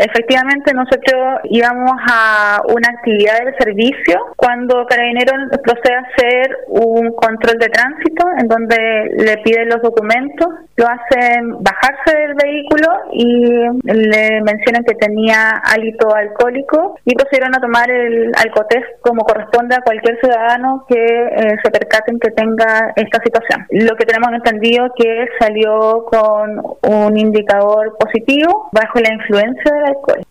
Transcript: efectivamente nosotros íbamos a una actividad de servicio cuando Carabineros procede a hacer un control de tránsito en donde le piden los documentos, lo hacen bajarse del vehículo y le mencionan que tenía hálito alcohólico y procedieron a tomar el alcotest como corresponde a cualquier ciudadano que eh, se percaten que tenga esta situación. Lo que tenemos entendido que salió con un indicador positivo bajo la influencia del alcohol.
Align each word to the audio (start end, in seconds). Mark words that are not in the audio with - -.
efectivamente 0.00 0.72
nosotros 0.74 1.40
íbamos 1.44 1.92
a 2.10 2.62
una 2.68 2.88
actividad 2.88 3.38
de 3.44 3.54
servicio 3.58 4.18
cuando 4.36 4.86
Carabineros 4.86 5.58
procede 5.62 5.94
a 5.94 6.00
hacer 6.00 6.56
un 6.68 7.12
control 7.12 7.58
de 7.58 7.68
tránsito 7.68 8.26
en 8.38 8.48
donde 8.48 9.10
le 9.16 9.36
piden 9.38 9.68
los 9.68 9.82
documentos, 9.82 10.48
lo 10.76 10.86
hacen 10.86 11.62
bajarse 11.62 12.16
del 12.16 12.34
vehículo 12.34 12.88
y 13.12 13.46
le 13.84 14.40
mencionan 14.42 14.84
que 14.84 14.94
tenía 14.94 15.50
hálito 15.64 16.14
alcohólico 16.14 16.96
y 17.04 17.14
procedieron 17.14 17.54
a 17.54 17.60
tomar 17.60 17.90
el 17.90 18.32
alcotest 18.36 18.86
como 19.02 19.24
corresponde 19.24 19.76
a 19.76 19.82
cualquier 19.82 20.18
ciudadano 20.20 20.84
que 20.88 20.96
eh, 20.96 21.56
se 21.62 21.70
percaten 21.70 22.18
que 22.18 22.30
tenga 22.30 22.92
esta 22.96 23.22
situación. 23.22 23.66
Lo 23.70 23.94
que 23.96 24.06
tenemos 24.06 24.32
entendido 24.32 24.88
que 24.96 25.28
salió 25.38 26.04
con 26.06 26.62
un 26.88 27.16
indicador 27.18 27.96
positivo 27.98 28.68
bajo 28.72 28.98
la 29.00 29.12
influencia 29.12 29.72
del 29.72 29.89
alcohol. 29.90 30.22